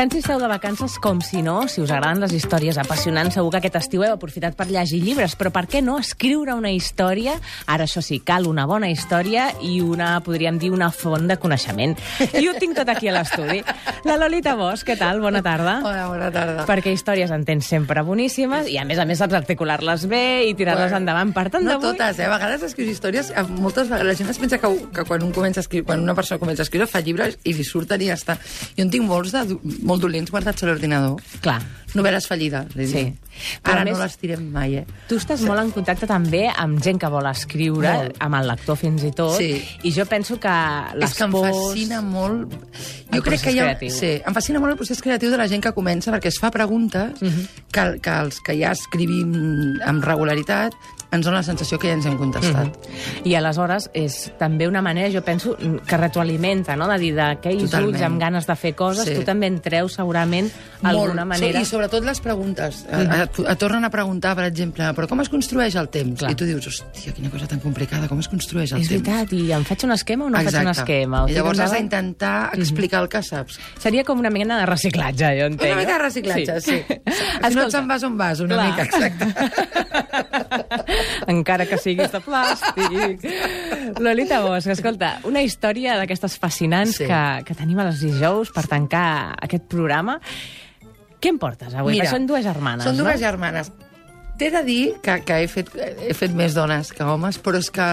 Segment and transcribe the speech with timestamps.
[0.00, 3.50] Tant si esteu de vacances com si no, si us agraden les històries apassionants, segur
[3.52, 7.34] que aquest estiu heu aprofitat per llegir llibres, però per què no escriure una història?
[7.68, 11.92] Ara, això sí, cal una bona història i una, podríem dir, una font de coneixement.
[12.32, 13.58] I ho tinc tot aquí a l'estudi.
[14.08, 15.20] La Lolita Bosch, què tal?
[15.20, 15.76] Bona tarda.
[15.84, 16.64] Hola, bona tarda.
[16.70, 20.56] Perquè històries en tens sempre boníssimes i, a més a més, saps articular-les bé i
[20.56, 21.36] tirar-les Bueno, endavant.
[21.36, 21.90] Per tant, no d'avui...
[21.90, 22.30] totes, eh?
[22.30, 25.60] A vegades escrius històries, moltes vegades la gent es pensa que, que quan, un comença
[25.60, 28.16] a escriure, quan una persona comença a escriure fa llibres i li surten i ja
[28.16, 28.40] està.
[28.78, 31.18] Jo en tinc molts de, molt dolents guardats a l'ordinador.
[31.42, 31.58] Clar.
[31.90, 33.00] Novel·les fallides, li Sí.
[33.64, 34.84] Ara més- no les tirem mai, eh?
[35.08, 38.16] Tu estàs molt en contacte també amb gent que vol escriure, Molt.
[38.22, 39.58] amb el lector fins i tot, Sí.
[39.82, 40.52] i jo penso que
[40.94, 41.50] les és que em pors...
[41.56, 42.52] fascina molt...
[43.10, 43.64] El Jo crec que hi ha...
[43.72, 43.90] creatiu.
[43.90, 46.50] Sí, em fascina molt el procés creatiu de la gent que comença perquè es fa
[46.52, 47.46] preguntes Mhm.
[47.72, 50.72] que, que els que ja escrivim amb regularitat
[51.12, 52.66] ens dona la sensació que ja ens hem contestat.
[52.68, 53.24] Mhm.
[53.24, 58.00] I aleshores és també una manera, jo penso, que retroalimenta, no?, de dir d'aquells ulls
[58.02, 59.14] amb ganes de fer coses, Sí.
[59.14, 60.50] tu també en treus segurament
[60.82, 61.40] alguna Molt.
[61.40, 61.60] manera...
[61.60, 62.84] I sobretot les preguntes.
[62.90, 63.22] Mm -hmm.
[63.24, 66.18] et, et tornen a preguntar, per exemple, però com es construeix el temps?
[66.20, 66.30] Clar.
[66.30, 69.02] I tu dius, hòstia, quina cosa tan complicada, com es construeix el És temps?
[69.02, 70.56] veritat, i em faig un esquema o no Exacte.
[70.56, 71.24] faig un esquema?
[71.24, 73.58] O I llavors has d'intentar explicar el que saps.
[73.78, 75.72] Seria com una mena de reciclatge, jo entenc.
[75.72, 76.82] Una mica de reciclatge, sí.
[77.50, 78.66] Si no et se'n vas on vas, una Clar.
[78.70, 79.24] mica, exacte.
[81.26, 83.24] Encara que siguis de plàstic.
[84.00, 87.06] Lolita Bosch, escolta, una història d'aquestes fascinants Sí.
[87.06, 90.20] que, que tenim a les dijous per tancar aquest programa.
[91.20, 91.98] Què em portes avui?
[91.98, 93.26] Perquè són dues germanes, Són dues no?
[93.26, 93.72] germanes.
[94.40, 97.68] T'he de dir que, que he, fet, he fet més dones que homes, però és
[97.70, 97.88] que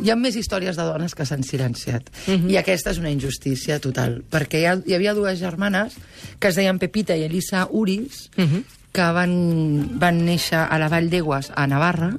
[0.00, 2.08] hi ha més històries de dones que s'han silenciat.
[2.26, 2.48] Mhm.
[2.48, 5.98] I aquesta és una injustícia total, perquè hi, ha, hi havia dues germanes
[6.40, 8.64] que es deien Pepita i Elisa Uris, Mhm.
[8.90, 12.14] que van, van néixer a la Vall d'Egües, a Navarra,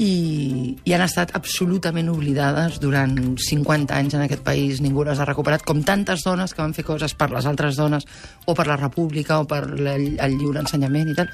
[0.00, 4.80] i, i han estat absolutament oblidades durant 50 anys en aquest país.
[4.80, 8.06] Ningú les ha recuperat, com tantes dones que van fer coses per les altres dones,
[8.46, 11.28] o per la república, o per el, el lliure ensenyament i tal.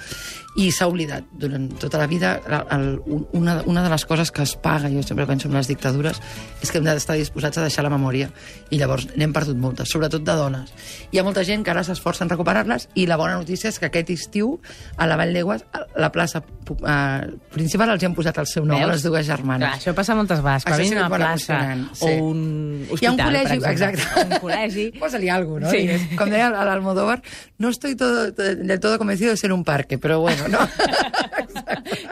[0.58, 2.34] I s'ha oblidat durant tota la vida.
[2.48, 5.70] El, el, una, una de les coses que es paga, jo sempre penso en les
[5.70, 6.18] dictadures,
[6.62, 8.32] és que hem d'estar disposats a deixar la memòria.
[8.74, 10.74] I llavors n'hem perdut moltes, sobretot de dones.
[11.12, 13.86] Hi ha molta gent que ara s'esforça en recuperar-les i la bona notícia és que
[13.86, 14.56] aquest estiu
[14.96, 18.64] a la Vall d'Egües, a la plaça eh, principal, els hi han posat el seu
[18.66, 19.66] nom a les dues germanes.
[19.68, 20.64] Clar, això passa moltes vegades.
[20.68, 22.14] Quan sí és una plaça emocionant, o sí.
[22.20, 22.40] un
[22.78, 24.24] Hi ha hospital, un col·legi, exacte.
[24.24, 24.86] Un col·legi.
[24.98, 25.70] Posa-li algo, ¿no?
[25.70, 25.84] Sí.
[25.86, 27.20] Digues, Com deia l'Almodóvar,
[27.58, 30.58] no estoy todo, del todo convencido de ser un parque, pero bueno, no.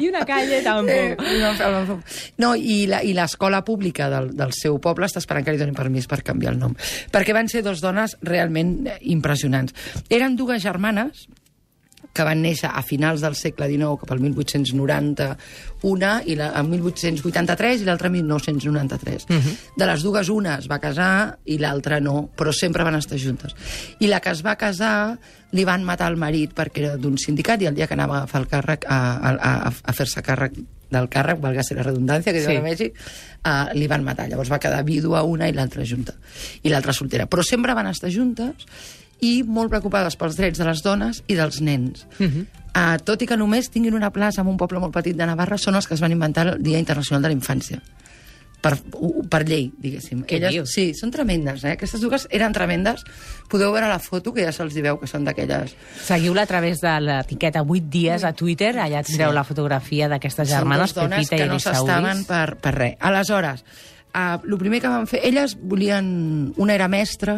[0.01, 0.91] I una calle tampoc.
[0.91, 1.97] Eh,
[2.39, 5.77] no, i la- i l'escola pública del, del seu poble està esperant que li donin
[5.77, 6.75] permís per canviar el nom.
[7.13, 9.75] Perquè van ser dos dones realment eh, impressionants.
[10.13, 11.27] Eren dues germanes
[12.17, 15.29] que van néixer a finals del segle XIX, cap al 1890,
[15.87, 19.27] una i la, en 1883 i l'altra en 1993.
[19.29, 19.57] Uh -huh.
[19.77, 23.55] De les dues, una es va casar i l'altra no, però sempre van estar juntes.
[24.01, 25.19] I la que es va casar
[25.53, 28.19] li van matar el marit perquè era d'un sindicat i el dia que anava a
[28.25, 29.31] agafar el càrrec, a, a,
[29.69, 30.53] a, a fer-se càrrec
[30.91, 32.47] del càrrec, valga ser la redundància, que Sí.
[32.47, 32.93] diuen a Mèxic,
[33.45, 34.29] uh, li van matar.
[34.29, 36.15] Llavors va quedar vídua una i l'altra junta.
[36.63, 37.27] I l'altra soltera.
[37.27, 38.55] Però sempre van estar juntes
[39.21, 42.07] i molt preocupades pels drets de les dones i dels nens.
[42.19, 42.47] Uh -huh.
[42.77, 45.59] uh, tot i que només tinguin una plaça en un poble molt petit de Navarra,
[45.59, 47.81] són els que es van inventar el Dia Internacional de la Infància.
[48.61, 48.75] Per,
[49.31, 50.25] per llei, diguéssim.
[50.25, 50.73] Què dius?
[50.73, 51.73] sí, són tremendes, eh?
[51.73, 53.05] Aquestes dues eren tremendes.
[53.49, 55.77] Podeu veure la foto, que ja se'ls veu, que són d'aquelles...
[56.03, 59.35] Seguiu-la a través de l'etiqueta 8 dies a Twitter, allà tindreu Sí.
[59.35, 62.97] la fotografia d'aquestes germanes, Són dues dones Pepita que i no s'estaven per, per res.
[62.99, 63.65] Aleshores,
[64.17, 65.21] uh, el primer que van fer...
[65.29, 66.55] Elles volien...
[66.57, 67.37] Una era mestra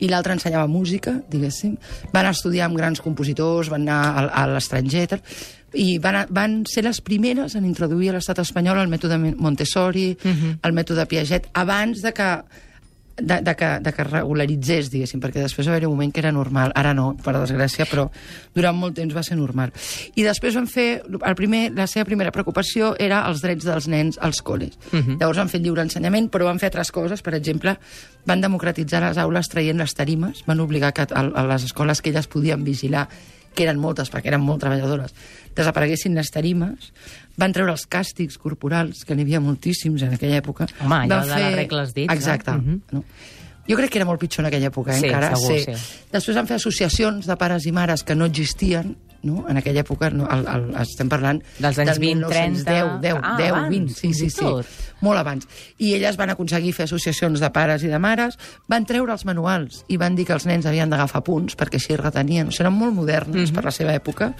[0.00, 1.76] i l'altra ensenyava música, diguéssim.
[2.14, 5.20] Van estudiar amb grans compositors, van anar a, a l'estranger,
[5.74, 10.16] i van, a- van ser les primeres en introduir a l'estat espanyol el mètode Montessori,
[10.16, 10.58] uh -huh.
[10.62, 12.28] el mètode Piaget, abans de que
[13.16, 16.32] de, de, que, de que regularitzés, diguéssim, perquè després va haver un moment que era
[16.34, 16.72] normal.
[16.74, 18.08] Ara no, per desgràcia, però
[18.54, 19.72] durant molt temps va ser normal.
[20.14, 20.88] I després van fer...
[21.04, 24.74] El primer, la seva primera preocupació era els drets dels nens als col·les.
[24.90, 25.18] Uh -huh.
[25.20, 27.22] Llavors van fer lliure ensenyament, però van fer altres coses.
[27.22, 27.78] Per exemple,
[28.26, 32.10] van democratitzar les aules traient les tarimes, van obligar que a, a les escoles que
[32.10, 33.08] elles podien vigilar
[33.54, 35.14] que eren moltes, perquè eren molt treballadores,
[35.54, 36.90] desapareguessin les tarimes,
[37.40, 40.66] van treure els càstigs corporals, que n'hi havia moltíssims en aquella època.
[40.80, 42.14] Home, allò van de la regla dits, no?
[42.14, 42.52] Exacte.
[42.52, 42.80] Mhm.
[42.92, 43.04] no?
[43.66, 45.34] Jo crec que era molt pitjor en aquella època, eh, Sí, encara.
[45.36, 45.72] segur, sí.
[46.12, 49.44] Després van fer associacions de pares i mares que no existien, no?
[49.48, 51.40] En aquella època, no, el, el, estem parlant...
[51.58, 52.64] Dels anys del 20, 30.
[52.70, 54.50] 1910, 10, Ah, 10, abans, 20, sí, sí, sí.
[55.04, 55.48] Molt abans.
[55.78, 58.38] I elles van aconseguir fer associacions de pares i de mares,
[58.70, 61.96] van treure els manuals i van dir que els nens havien d'agafar punts perquè així
[62.00, 62.48] retenien.
[62.48, 63.54] O sigui, eren molt modernes mm -hmm.
[63.54, 64.34] per la seva època.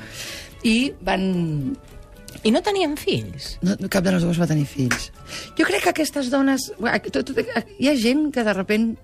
[0.63, 1.77] I van
[2.43, 3.59] I no tenien fills?
[3.63, 5.13] no, no, cap de les dues va tenir fills.
[5.57, 6.73] Jo crec que aquestes dones...
[7.11, 7.39] Tot, tot,
[7.79, 8.97] hi ha gent que de repent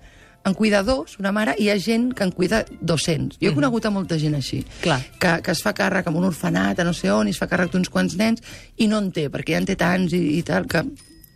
[0.43, 3.37] en cuida dos, una mare, i hi ha gent que en cuida 200.
[3.41, 4.99] Jo he conegut a molta gent així, Clar.
[5.21, 7.49] que, que es fa càrrec amb un orfenat a no sé on, i es fa
[7.51, 8.41] càrrec d'uns quants nens,
[8.77, 10.83] i no en té, perquè ja en té tants i, i tal, que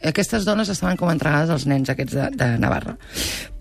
[0.10, 2.96] aquestes dones estaven com entregades als nens aquests de, de Navarra.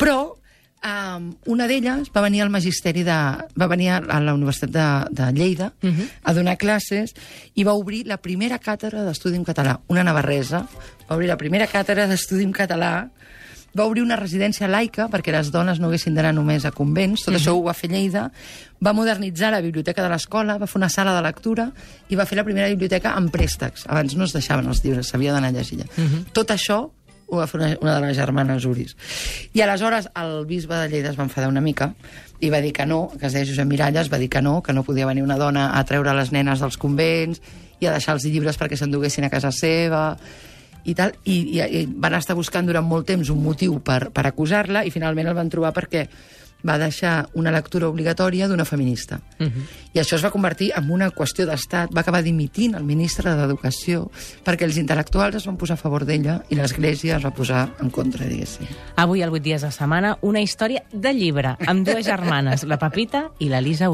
[0.01, 3.19] Però um, una d'elles va venir al magisteri de...
[3.61, 6.09] va venir a la Universitat de, de Lleida uh -huh.
[6.23, 7.15] a donar classes
[7.55, 10.67] i va obrir la primera càtedra d'estudi en català, una navarresa,
[11.09, 13.11] va obrir la primera càtedra d'estudi en català
[13.77, 17.35] va obrir una residència laica perquè les dones no haguessin d'anar només a convents, tot
[17.35, 17.41] uh -huh.
[17.41, 18.31] això ho va fer Lleida,
[18.85, 21.73] va modernitzar la biblioteca de l'escola, va fer una sala de lectura
[22.09, 23.85] i va fer la primera biblioteca amb préstecs.
[23.89, 25.81] Abans no es deixaven els llibres, s'havia d'anar a llegir.
[25.81, 26.25] Uh -huh.
[26.33, 26.91] Tot això
[27.27, 28.97] ho va fer una, una de les germanes Uris.
[29.53, 31.95] I aleshores el bisbe de Lleida es va enfadar una mica
[32.41, 34.73] i va dir que no, que es deia Josep Miralles, va dir que no, que
[34.73, 37.41] no podia venir una dona a treure les nenes dels convents
[37.81, 40.17] i a deixar els llibres perquè s'enduguessin a casa seva
[40.85, 44.27] i tal, i, i, i van estar buscant durant molt temps un motiu per, per
[44.29, 46.09] acusar-la i finalment el van trobar perquè
[46.65, 49.21] va deixar una lectura obligatòria d'una feminista.
[49.39, 49.65] Uh -huh.
[49.93, 51.91] I això es va convertir en una qüestió d'estat.
[51.95, 54.11] Va acabar dimitint el ministre d'Educació
[54.45, 57.91] perquè els intel·lectuals es van posar a favor d'ella i l'Església es va posar en
[57.91, 58.67] contra, diguéssim.
[58.97, 63.31] Avui, al 8 dies de setmana, una història de llibre amb dues germanes, la Pepita
[63.39, 63.89] i la Lisa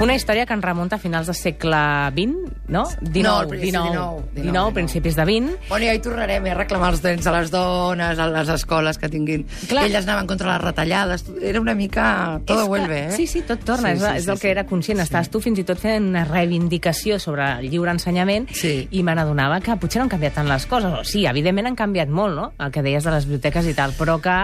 [0.00, 1.80] Una història que ens remunta a finals del segle
[2.16, 2.84] XX, no?
[3.00, 5.56] 19, No, principi 19, 19, 19, 19, principis de 20.
[5.68, 8.98] Bueno, ja hi tornarem eh, a reclamar els drets de les dones, a les escoles
[8.98, 9.44] que tinguin...
[9.68, 9.84] Clar.
[9.86, 12.40] Elles anaven contra les retallades, era una mica...
[12.46, 13.12] Todo És que- vuelve, eh?
[13.12, 13.90] Sí, sí, tot torna.
[13.90, 14.42] Sí, és, sí, és sí, el sí.
[14.42, 15.00] que era conscient.
[15.04, 18.88] Estàs tu fins i tot fent una reivindicació sobre el lliure ensenyament Sí.
[18.90, 20.92] i me n'adonava que potser no han canviat tant les coses.
[20.96, 23.92] O sí, evidentment han canviat molt, no?, el que deies de les biblioteques i tal,
[23.98, 24.38] però que...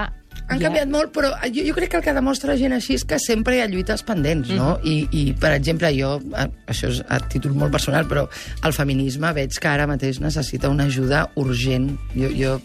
[0.49, 3.05] Han ja- canviat molt, però jo, jo crec que el que demostra gent així és
[3.05, 4.77] que sempre hi ha lluites pendents, no?
[4.83, 4.87] Mm.
[4.87, 8.29] I, I, per exemple, jo, eh, això és a títol molt personal, però
[8.62, 11.97] el feminisme veig que ara mateix necessita una ajuda urgent.
[12.15, 12.61] Jo, jo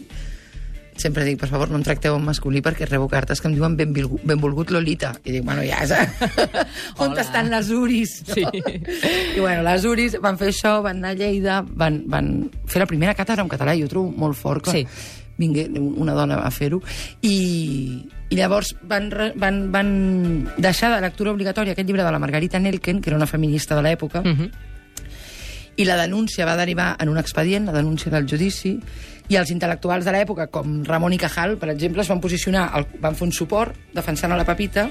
[0.94, 3.74] sempre dic, per favor, no em tracteu en masculí perquè rebo cartes que em diuen
[3.78, 5.14] benvolgut, benvolgut Lolita.
[5.24, 5.80] I dic, bueno, ja,
[7.02, 7.22] on Hola.
[7.24, 8.12] estan les uris?
[8.28, 8.44] Sí.
[8.44, 12.30] I bueno, les uris van fer això, van anar a Lleida, van, van
[12.68, 14.86] fer la primera càtedra en català, i ho trobo molt fort que Sí.
[15.38, 16.82] Vingué una dona a fer-ho,
[17.22, 19.88] i, i llavors van, van, van
[20.58, 23.82] deixar de lectura obligatòria aquest llibre de la Margarita Nelken, que era una feminista de
[23.82, 24.50] l'època, Uh -huh.
[25.76, 28.78] i la denúncia va derivar en un expedient, la denúncia del judici,
[29.28, 33.14] i els intel·lectuals de l'època, com Ramon i Cajal, per exemple, es van posicionar, van
[33.14, 34.90] fer un suport defensant a la Pepita,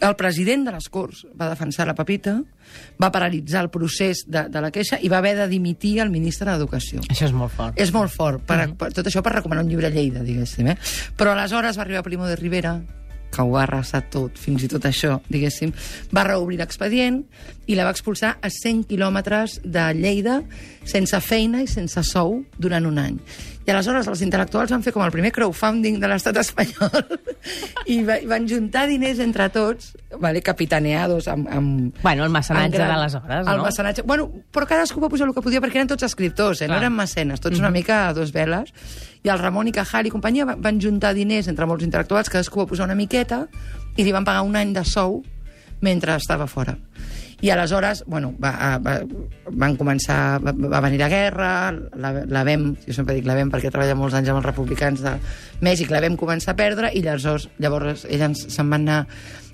[0.00, 2.36] el president de les Corts va defensar la Pepita,
[3.00, 6.50] va paralitzar el procés de, de la queixa i va haver de dimitir el ministre
[6.50, 7.02] d'Educació.
[7.08, 7.80] Això és molt fort.
[7.80, 10.70] És molt fort, per, per, tot això per recomanar un llibre a Lleida, diguéssim.
[10.74, 10.78] Eh?
[11.18, 12.78] Però aleshores va arribar Primo de Rivera,
[13.28, 15.74] que ho va arrasar tot, fins i tot això, diguéssim,
[16.14, 17.20] va reobrir l'expedient
[17.68, 20.40] i la va expulsar a 100 quilòmetres de Lleida
[20.88, 23.18] sense feina i sense sou durant un any.
[23.68, 27.02] I aleshores els intel·lectuals van fer com el primer crowdfunding de l'estat espanyol
[27.92, 29.90] i va, van juntar diners entre tots,
[30.22, 31.50] vale, capitaneados amb...
[31.52, 33.66] amb Bueno, el mecenatge gran- d'aleshores, El no?
[33.68, 34.06] mecenatge...
[34.08, 36.68] Bueno, però cadascú va posar el que podia perquè eren tots escriptors, eh?
[36.72, 38.72] no eren mecenes, tots una mica a dos veles.
[39.20, 42.64] I el Ramon i Cajal i companyia va- van juntar diners entre molts intel·lectuals, cadascú
[42.64, 43.44] va posar una miqueta
[43.98, 45.20] i li van pagar un any de sou
[45.84, 46.72] mentre estava fora.
[47.40, 48.96] I aleshores, bueno, va, va,
[49.62, 53.52] van començar, va, va venir la guerra, la, la vam, jo sempre dic la vam
[53.52, 55.12] perquè treballa molts anys amb els republicans de
[55.62, 59.04] Mèxic, la vam començar a perdre i llavors, llavors elles se'n van anar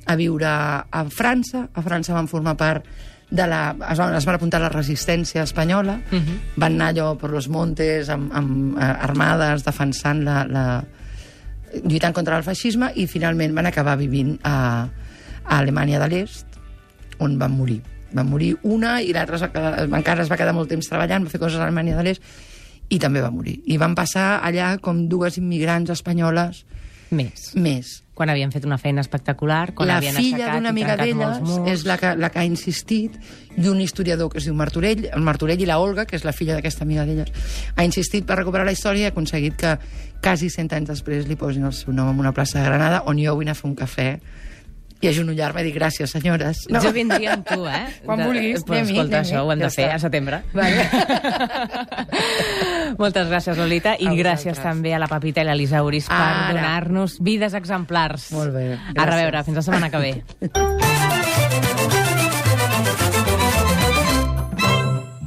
[0.06, 2.88] a viure a França, a França van formar part
[3.30, 6.38] de la, es, van, es van apuntar a la resistència espanyola, uh -huh.
[6.56, 10.84] van anar allò per los montes amb, amb eh, armades defensant la, la,
[11.82, 14.88] lluitant contra el feixisme i finalment van acabar vivint a,
[15.44, 16.53] a Alemanya de l'Est,
[17.18, 17.80] on van morir.
[18.14, 19.40] Van morir una i l'altra
[19.84, 22.22] encara es va quedar molt temps treballant, va fer coses a Alemanya de l'Est
[22.92, 23.58] i també va morir.
[23.66, 26.64] I van passar allà com dues immigrants espanyoles
[27.14, 27.52] Més.
[27.54, 28.00] més.
[28.14, 31.42] Quan havien fet una feina espectacular, quan la havien filla aixecat d'una i amiga trencat
[31.42, 33.16] d'elles és la que, la que ha insistit
[33.56, 36.34] i un historiador que es diu Martorell, el Martorell i la Olga, que és la
[36.36, 37.30] filla d'aquesta amiga d'elles,
[37.74, 39.74] ha insistit per recuperar la història i ha aconseguit que
[40.22, 43.18] quasi 100 anys després li posin el seu nom en una plaça de Granada on
[43.20, 44.08] jo vull anar a fer un cafè
[45.04, 46.64] i agenollar-me i dir gràcies, senyores.
[46.82, 47.84] Jo vindria amb tu, eh?
[48.06, 49.20] Quan vulguis, Però, escolta, anem-hi.
[49.20, 49.94] això ho hem Ja de fer està.
[49.94, 50.42] a setembre.
[50.54, 50.88] Vale.
[53.02, 54.64] Moltes gràcies, Lolita, i A gràcies vosaltres.
[54.64, 58.30] també a la Pepita i l'Elisa Uris per donar-nos vides exemplars.
[58.32, 59.10] Molt bé, A gràcies.
[59.14, 60.12] reveure, fins la setmana que ve.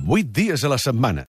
[0.07, 1.25] 8 dies a la setmana.